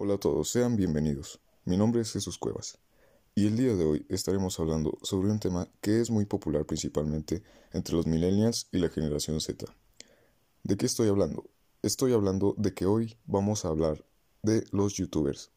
[0.00, 1.40] Hola a todos, sean bienvenidos.
[1.64, 2.78] Mi nombre es Jesús Cuevas
[3.34, 7.42] y el día de hoy estaremos hablando sobre un tema que es muy popular principalmente
[7.72, 9.66] entre los millennials y la generación Z.
[10.62, 11.50] ¿De qué estoy hablando?
[11.82, 14.04] Estoy hablando de que hoy vamos a hablar
[14.44, 15.50] de los youtubers.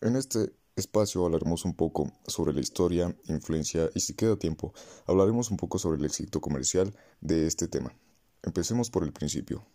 [0.00, 4.72] En este espacio hablaremos un poco sobre la historia, influencia y si queda tiempo,
[5.04, 7.94] hablaremos un poco sobre el éxito comercial de este tema.
[8.42, 9.66] Empecemos por el principio.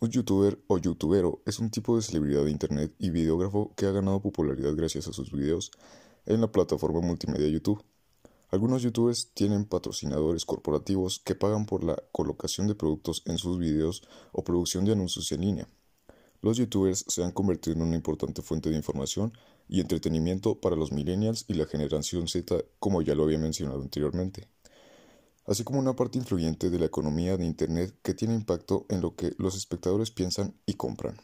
[0.00, 3.92] Un youtuber o youtubero es un tipo de celebridad de internet y videógrafo que ha
[3.92, 5.70] ganado popularidad gracias a sus videos
[6.26, 7.82] en la plataforma multimedia YouTube.
[8.50, 14.02] Algunos youtubers tienen patrocinadores corporativos que pagan por la colocación de productos en sus videos
[14.32, 15.68] o producción de anuncios en línea.
[16.42, 19.32] Los youtubers se han convertido en una importante fuente de información
[19.68, 24.48] y entretenimiento para los millennials y la generación Z, como ya lo había mencionado anteriormente
[25.46, 29.14] así como una parte influyente de la economía de Internet que tiene impacto en lo
[29.14, 31.16] que los espectadores piensan y compran.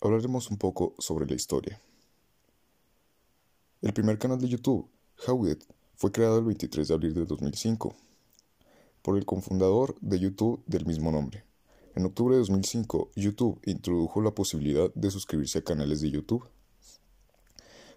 [0.00, 1.80] Hablaremos un poco sobre la historia.
[3.82, 4.88] El primer canal de YouTube,
[5.26, 5.64] Howget,
[5.96, 7.94] fue creado el 23 de abril de 2005
[9.02, 11.44] por el cofundador de YouTube del mismo nombre.
[11.94, 16.46] En octubre de 2005, YouTube introdujo la posibilidad de suscribirse a canales de YouTube.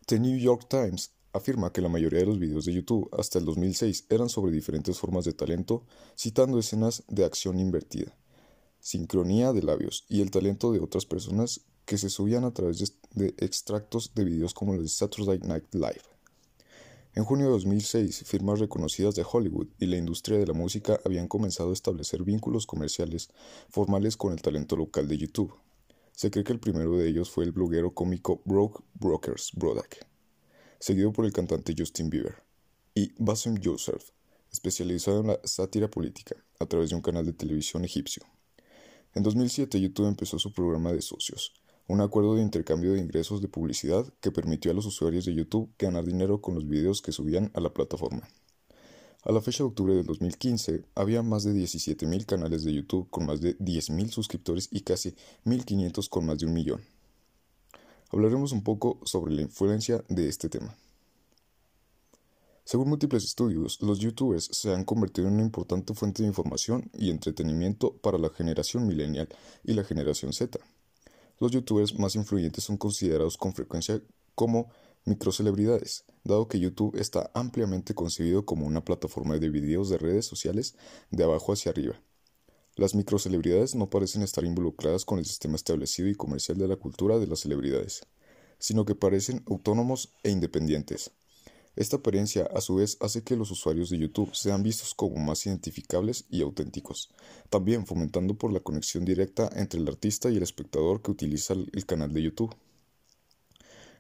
[0.08, 3.46] The New York Times afirma que la mayoría de los videos de YouTube hasta el
[3.46, 5.84] 2006 eran sobre diferentes formas de talento,
[6.16, 8.16] citando escenas de acción invertida,
[8.80, 13.28] sincronía de labios y el talento de otras personas que se subían a través de,
[13.40, 16.04] extractos de videos como los de Saturday Night Live.
[17.16, 21.28] En junio de 2006, firmas reconocidas de Hollywood y la industria de la música habían
[21.28, 23.30] comenzado a establecer vínculos comerciales
[23.70, 25.54] formales con el talento local de YouTube.
[26.14, 30.13] Se cree que el primero de ellos fue el bloguero cómico Broke Brokers Brodak
[30.84, 32.44] seguido por el cantante Justin Bieber,
[32.94, 34.10] y Bassem Youssef,
[34.52, 38.24] especializado en la sátira política, a través de un canal de televisión egipcio.
[39.16, 41.54] En 2007 YouTube empezó su programa de socios,
[41.88, 45.72] un acuerdo de intercambio de ingresos de publicidad que permitió a los usuarios de YouTube
[45.80, 48.28] ganar dinero con los videos que subían a la plataforma.
[49.24, 53.26] A la fecha de octubre del 2015, había más de 17.000 canales de YouTube con
[53.26, 56.93] más de 10.000 suscriptores y casi 1.500 con más de un millón
[58.14, 60.78] hablaremos un poco sobre la influencia de este tema.
[62.64, 67.10] Según múltiples estudios, los youtubers se han convertido en una importante fuente de información y
[67.10, 69.28] entretenimiento para la generación millennial
[69.64, 70.60] y la generación Z.
[71.40, 74.00] Los youtubers más influyentes son considerados con frecuencia
[74.36, 74.70] como
[75.06, 80.76] microcelebridades, dado que YouTube está ampliamente concebido como una plataforma de videos de redes sociales
[81.10, 82.00] de abajo hacia arriba,
[82.76, 87.20] las microcelebridades no parecen estar involucradas con el sistema establecido y comercial de la cultura
[87.20, 88.02] de las celebridades,
[88.58, 91.12] sino que parecen autónomos e independientes.
[91.76, 95.46] Esta apariencia, a su vez, hace que los usuarios de YouTube sean vistos como más
[95.46, 97.10] identificables y auténticos,
[97.50, 101.86] también fomentando por la conexión directa entre el artista y el espectador que utiliza el
[101.86, 102.56] canal de YouTube.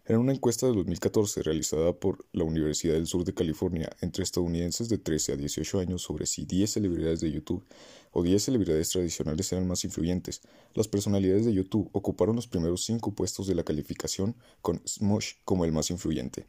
[0.05, 4.89] En una encuesta de 2014 realizada por la Universidad del Sur de California entre estadounidenses
[4.89, 7.63] de 13 a 18 años sobre si 10 celebridades de YouTube
[8.11, 10.41] o 10 celebridades tradicionales eran más influyentes,
[10.73, 15.63] las personalidades de YouTube ocuparon los primeros 5 puestos de la calificación con Smosh como
[15.63, 16.47] el más influyente.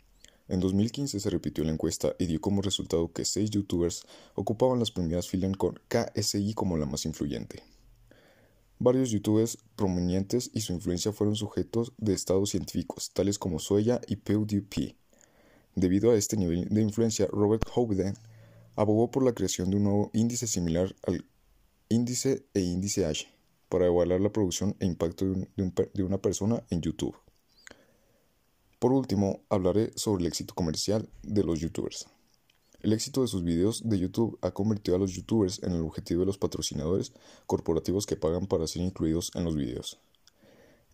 [0.48, 4.04] En 2015 se repitió la encuesta y dio como resultado que 6 youtubers
[4.34, 7.62] ocupaban las primeras filas con KSI como la más influyente.
[8.84, 14.16] Varios youtubers prominentes y su influencia fueron sujetos de estados científicos, tales como Sueya y
[14.16, 14.94] PewDiePie.
[15.74, 18.12] Debido a este nivel de influencia, Robert Houdin
[18.76, 21.24] abogó por la creación de un nuevo índice similar al
[21.88, 23.26] índice e índice H
[23.70, 27.16] para evaluar la producción e impacto de una persona en YouTube.
[28.78, 32.06] Por último, hablaré sobre el éxito comercial de los youtubers.
[32.84, 36.20] El éxito de sus videos de YouTube ha convertido a los youtubers en el objetivo
[36.20, 37.14] de los patrocinadores
[37.46, 39.98] corporativos que pagan para ser incluidos en los videos.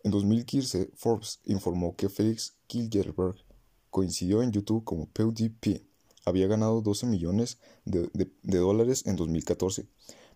[0.05, 3.45] En 2015, Forbes informó que Felix Kilgerberg
[3.91, 5.84] coincidió en YouTube como PewDiePie.
[6.25, 9.89] Había ganado 12 millones de, de dólares en 2014,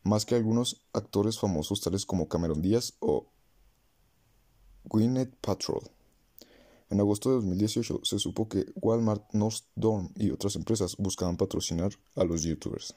[0.02, 3.28] más que algunos actores famosos tales como Cameron Díaz o
[4.86, 5.88] Gwyneth Patrol.
[6.90, 12.24] En agosto de 2018 se supo que Walmart, Nordstrom y otras empresas buscaban patrocinar a
[12.24, 12.94] los youtubers.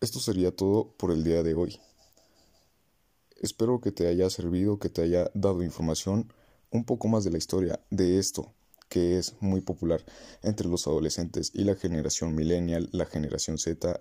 [0.00, 1.80] Esto sería todo por el día de hoy.
[3.36, 6.32] Espero que te haya servido, que te haya dado información
[6.70, 8.52] un poco más de la historia de esto
[8.88, 10.04] que es muy popular
[10.42, 14.00] entre los adolescentes y la generación millennial, la generación Z.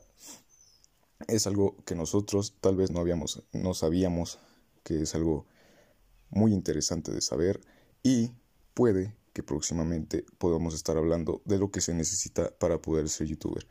[1.27, 4.39] Es algo que nosotros tal vez no habíamos, no sabíamos,
[4.83, 5.45] que es algo
[6.29, 7.61] muy interesante de saber
[8.07, 8.31] y
[8.73, 13.67] puede que próximamente podamos estar hablando de lo que se necesita para poder ser youtuber.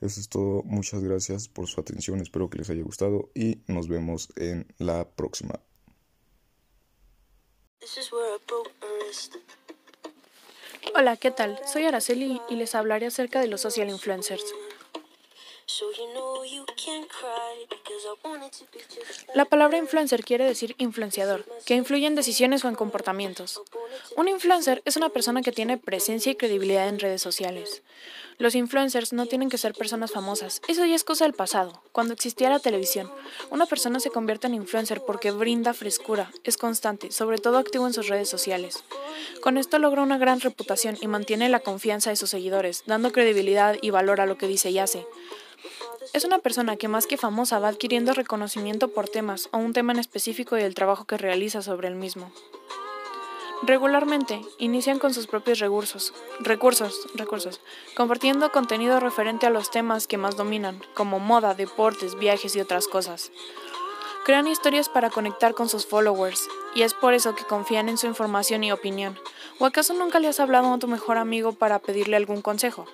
[0.00, 3.88] Eso es todo, muchas gracias por su atención, espero que les haya gustado y nos
[3.88, 5.60] vemos en la próxima.
[10.94, 11.60] Hola, ¿qué tal?
[11.70, 14.44] Soy Araceli y les hablaré acerca de los social influencers.
[19.34, 23.62] La palabra influencer quiere decir influenciador, que influye en decisiones o en comportamientos.
[24.16, 27.82] Un influencer es una persona que tiene presencia y credibilidad en redes sociales.
[28.38, 31.82] Los influencers no tienen que ser personas famosas, eso ya es cosa del pasado.
[31.92, 33.10] Cuando existía la televisión,
[33.50, 37.92] una persona se convierte en influencer porque brinda frescura, es constante, sobre todo activo en
[37.92, 38.82] sus redes sociales.
[39.40, 43.76] Con esto logra una gran reputación y mantiene la confianza de sus seguidores, dando credibilidad
[43.80, 45.06] y valor a lo que dice y hace.
[46.12, 49.92] Es una persona que más que famosa va adquiriendo reconocimiento por temas o un tema
[49.92, 52.32] en específico y el trabajo que realiza sobre el mismo.
[53.66, 57.62] Regularmente inician con sus propios recursos, recursos, recursos,
[57.96, 62.88] compartiendo contenido referente a los temas que más dominan, como moda, deportes, viajes y otras
[62.88, 63.32] cosas.
[64.26, 68.06] Crean historias para conectar con sus followers, y es por eso que confían en su
[68.06, 69.18] información y opinión.
[69.58, 72.84] ¿O acaso nunca le has hablado a tu mejor amigo para pedirle algún consejo?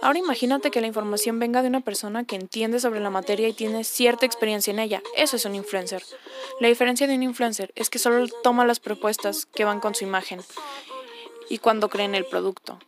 [0.00, 3.52] Ahora imagínate que la información venga de una persona que entiende sobre la materia y
[3.52, 5.02] tiene cierta experiencia en ella.
[5.16, 6.02] Eso es un influencer.
[6.60, 10.04] La diferencia de un influencer es que solo toma las propuestas que van con su
[10.04, 10.40] imagen
[11.48, 12.78] y cuando creen el producto.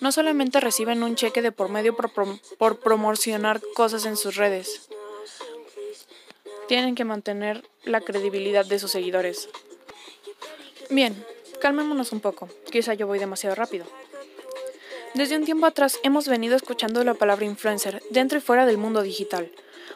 [0.00, 4.88] No solamente reciben un cheque de por medio por, promocionar cosas en sus redes.
[6.68, 9.48] Tienen que mantener la credibilidad de sus seguidores.
[10.90, 11.24] Bien,
[11.60, 12.48] calmémonos un poco.
[12.70, 13.86] Quizá yo voy demasiado rápido.
[15.14, 19.00] Desde un tiempo atrás hemos venido escuchando la palabra influencer dentro y fuera del mundo
[19.00, 19.48] digital.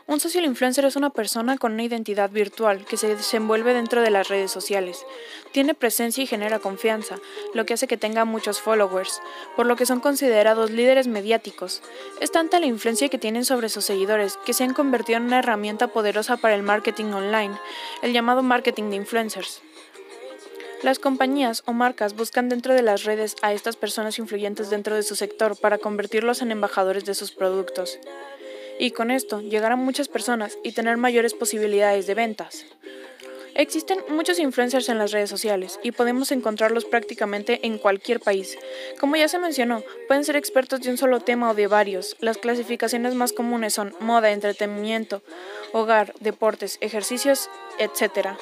[0.07, 4.11] Un social influencer es una persona con una identidad virtual que se desenvuelve dentro de
[4.11, 5.05] las redes sociales.
[5.51, 7.17] Tiene presencia y genera confianza,
[7.53, 9.21] lo que hace que tenga muchos followers,
[9.57, 11.83] por lo que son considerados líderes mediáticos.
[12.21, 15.41] Es tanta la influencia que tienen sobre sus seguidores que se han convertido en una
[15.41, 17.59] herramienta poderosa para el marketing online,
[18.03, 19.63] el llamado marketing de influencers.
[20.83, 25.03] Las compañías o marcas buscan dentro de las redes a estas personas influyentes dentro de
[25.03, 27.99] su sector para convertirlos en embajadores de sus productos.
[28.79, 32.65] Y con esto llegar a muchas personas y tener mayores posibilidades de ventas.
[33.57, 38.57] Existen muchos influencers en las redes sociales y podemos encontrarlos prácticamente en cualquier país.
[39.01, 42.17] Como ya se mencionó, pueden ser expertos de un solo tema o de varios.
[42.21, 45.23] Las clasificaciones más comunes son moda, entretenimiento,
[45.73, 47.51] hogar, deportes, ejercicios,
[47.81, 48.39] etc.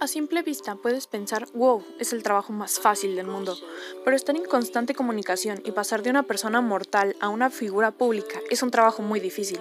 [0.00, 3.58] A simple vista puedes pensar, wow, es el trabajo más fácil del mundo,
[4.04, 8.38] pero estar en constante comunicación y pasar de una persona mortal a una figura pública
[8.48, 9.58] es un trabajo muy difícil.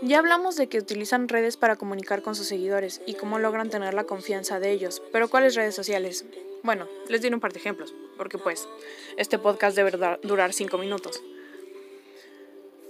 [0.00, 3.94] Ya hablamos de que utilizan redes para comunicar con sus seguidores y cómo logran tener
[3.94, 6.24] la confianza de ellos, pero ¿cuáles redes sociales?
[6.62, 8.68] Bueno, les diré un par de ejemplos, porque pues
[9.16, 9.90] este podcast debe
[10.22, 11.20] durar 5 minutos.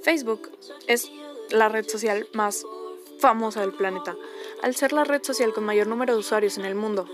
[0.03, 0.51] Facebook
[0.87, 1.11] es
[1.49, 2.67] la red social más
[3.19, 4.17] famosa del planeta
[4.63, 7.07] al ser la red social con mayor número de usuarios en el mundo.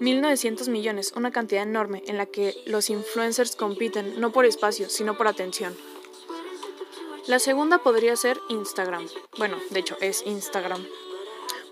[0.00, 5.16] 1.900 millones, una cantidad enorme en la que los influencers compiten no por espacio, sino
[5.16, 5.76] por atención.
[7.26, 9.06] La segunda podría ser Instagram.
[9.38, 10.84] Bueno, de hecho es Instagram.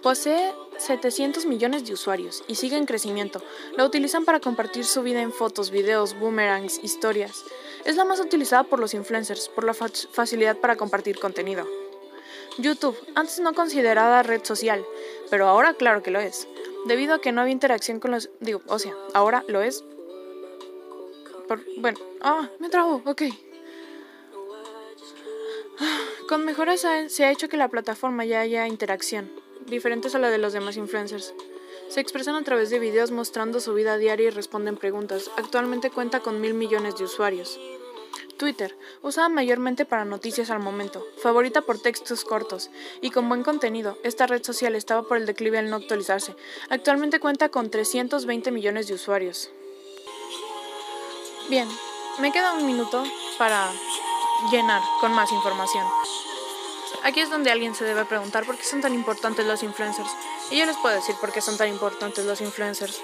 [0.00, 3.42] Posee 700 millones de usuarios y sigue en crecimiento.
[3.76, 7.44] La utilizan para compartir su vida en fotos, videos, boomerangs, historias.
[7.84, 11.66] Es la más utilizada por los influencers por la facilidad para compartir contenido.
[12.58, 14.84] YouTube, antes no considerada red social,
[15.30, 16.48] pero ahora claro que lo es,
[16.86, 18.30] debido a que no había interacción con los...
[18.40, 19.84] digo, o sea, ahora lo es.
[21.78, 23.22] bueno, ah, me trago, ok.
[26.28, 29.30] Con mejoras se ha hecho que la plataforma ya haya interacción,
[29.66, 31.34] diferentes a la de los demás influencers.
[31.88, 35.28] Se expresan a través de videos mostrando su vida diaria y responden preguntas.
[35.36, 37.58] Actualmente cuenta con mil millones de usuarios.
[38.40, 42.70] Twitter, usada mayormente para noticias al momento, favorita por textos cortos
[43.02, 46.34] y con buen contenido, esta red social estaba por el declive al no actualizarse.
[46.70, 49.50] Actualmente cuenta con 320 millones de usuarios.
[51.50, 51.68] Bien,
[52.18, 53.04] me queda un minuto
[53.36, 53.70] para
[54.50, 55.84] llenar con más información.
[57.02, 60.10] Aquí es donde alguien se debe preguntar por qué son tan importantes los influencers.
[60.50, 63.02] Y yo les puedo decir por qué son tan importantes los influencers.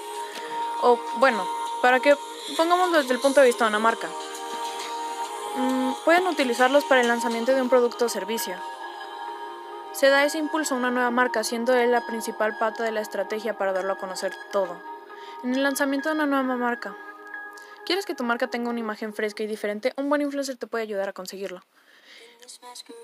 [0.81, 1.47] O bueno,
[1.83, 2.17] para que
[2.57, 4.09] pongámoslo desde el punto de vista de una marca.
[5.57, 8.55] Mm, pueden utilizarlos para el lanzamiento de un producto o servicio.
[9.91, 13.01] Se da ese impulso a una nueva marca, siendo él la principal pata de la
[13.01, 14.79] estrategia para darlo a conocer todo.
[15.43, 16.95] En el lanzamiento de una nueva marca,
[17.87, 19.93] ¿quieres que tu marca tenga una imagen fresca y diferente?
[19.97, 21.63] Un buen influencer te puede ayudar a conseguirlo.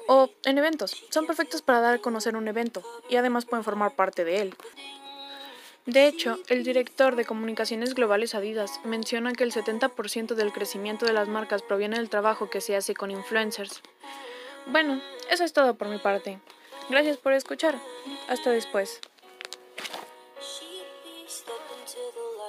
[0.07, 3.95] O en eventos, son perfectos para dar a conocer un evento y además pueden formar
[3.95, 4.55] parte de él.
[5.85, 11.11] De hecho, el director de comunicaciones globales Adidas menciona que el 70% del crecimiento de
[11.11, 13.81] las marcas proviene del trabajo que se hace con influencers.
[14.65, 16.39] Bueno, eso es todo por mi parte.
[16.89, 17.75] Gracias por escuchar.
[18.29, 19.01] Hasta después.